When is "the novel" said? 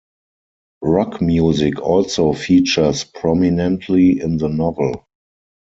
4.37-5.05